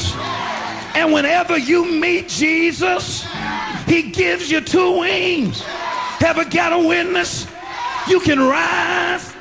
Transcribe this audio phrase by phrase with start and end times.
[0.00, 0.16] Jesus.
[0.94, 3.26] And whenever you meet Jesus,
[3.86, 5.62] he gives you two wings.
[6.20, 7.46] Ever got a witness?
[8.08, 9.32] You can rise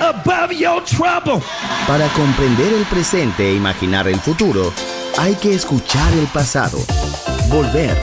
[0.00, 1.40] above your trouble.
[1.86, 4.72] Para comprender el presente e imaginar el futuro,
[5.16, 6.78] hay que escuchar el pasado.
[7.48, 7.96] Volver.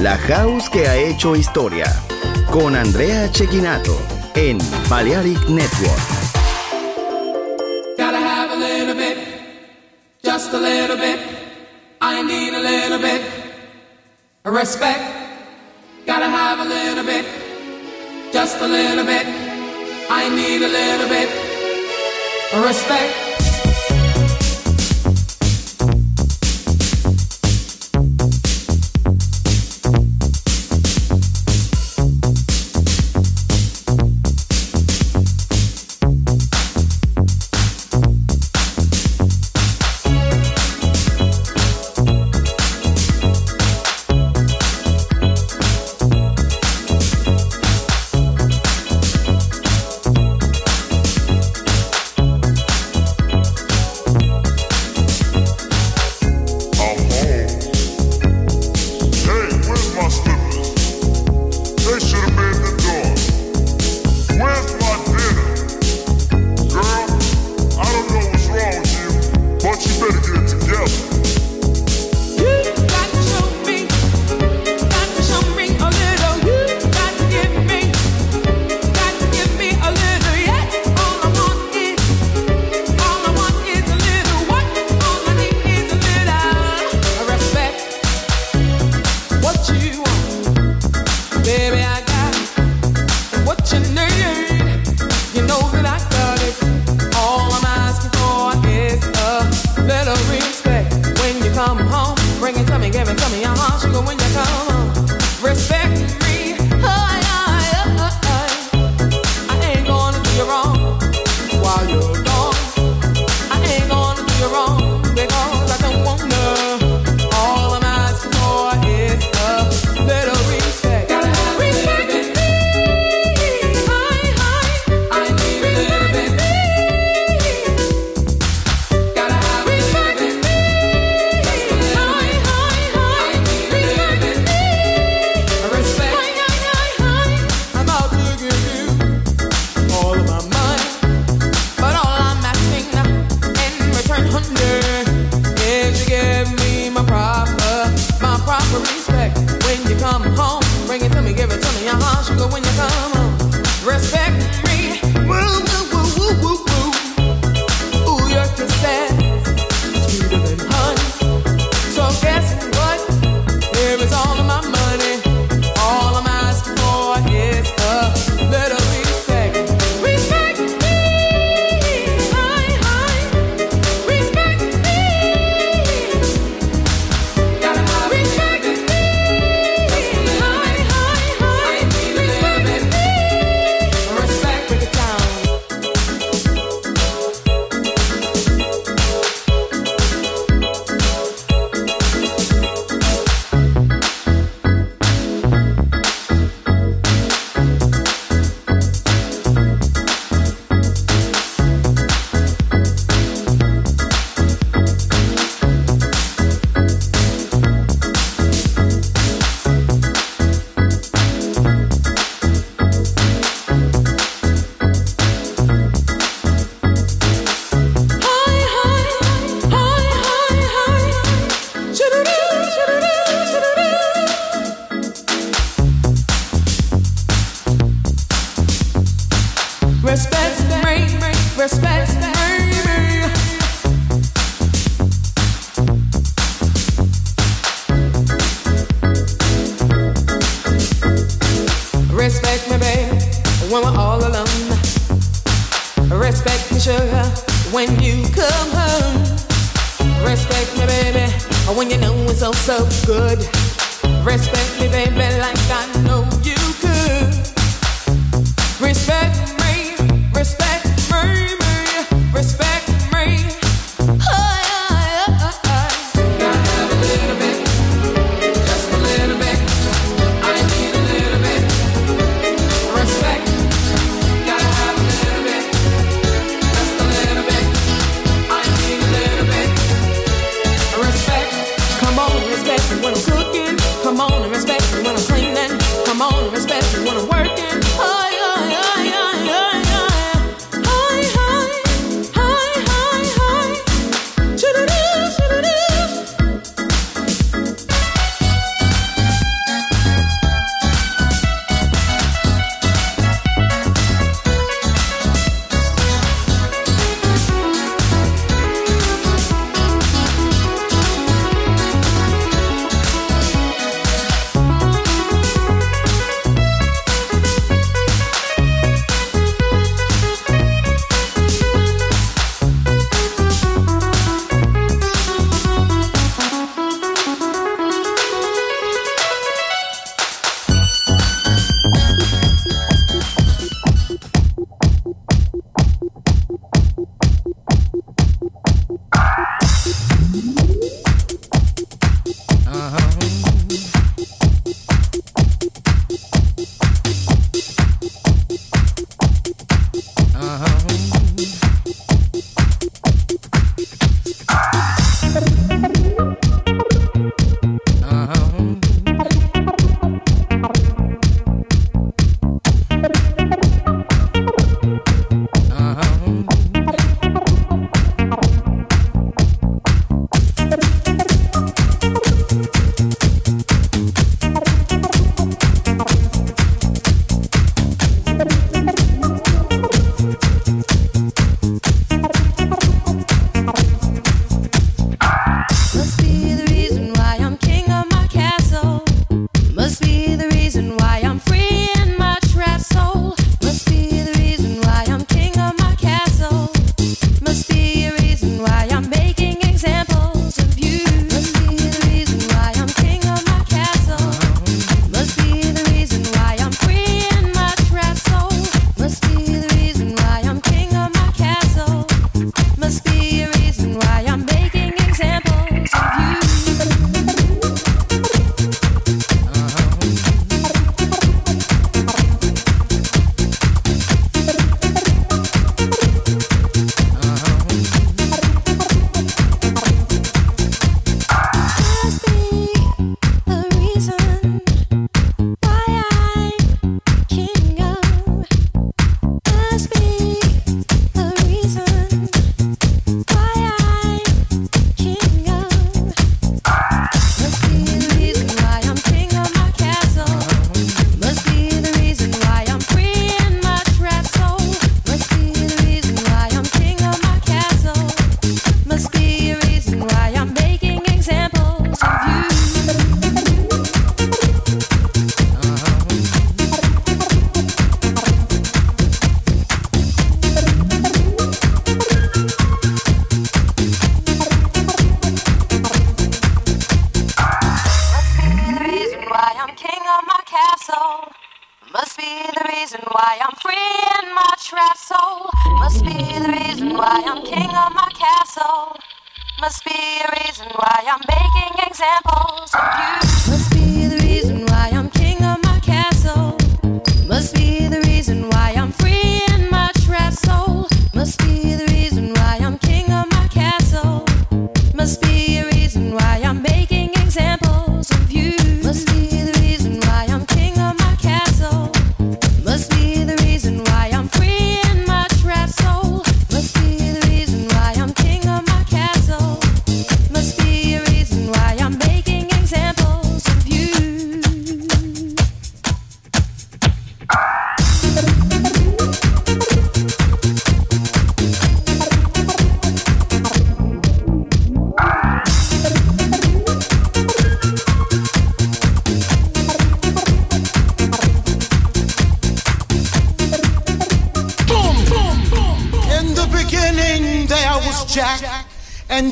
[0.00, 1.86] La house que ha hecho historia.
[2.50, 3.98] Con Andrea Chequinato
[4.34, 4.58] en
[4.88, 5.98] Balearic Network.
[7.96, 9.16] Gotta have a little bit,
[10.22, 11.33] just a little bit.
[12.06, 13.22] I need a little bit
[14.44, 15.04] of respect.
[16.04, 17.24] Gotta have a little bit,
[18.30, 19.26] just a little bit.
[20.10, 21.30] I need a little bit
[22.52, 23.43] of respect.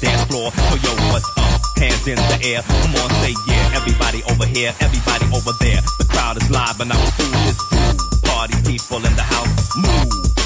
[0.00, 0.50] the dance floor.
[0.50, 1.60] So yo, what's up?
[1.78, 2.62] Hands in the air.
[2.62, 3.76] Come on, say yeah.
[3.76, 5.80] Everybody over here, everybody over there.
[5.98, 7.32] The crowd is live and I'm a fool.
[7.46, 7.60] This
[8.22, 9.76] party people in the house.
[9.76, 10.45] Move